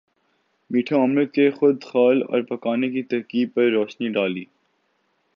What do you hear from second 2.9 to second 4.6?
کی ترکیب پر روشنی ڈالی